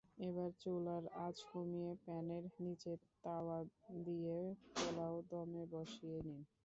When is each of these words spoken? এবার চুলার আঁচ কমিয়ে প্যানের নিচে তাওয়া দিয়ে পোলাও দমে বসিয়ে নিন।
এবার 0.21 0.49
চুলার 0.61 1.03
আঁচ 1.25 1.37
কমিয়ে 1.49 1.91
প্যানের 2.03 2.43
নিচে 2.63 2.91
তাওয়া 3.23 3.57
দিয়ে 4.05 4.37
পোলাও 4.73 5.15
দমে 5.29 5.63
বসিয়ে 5.73 6.17
নিন। 6.25 6.41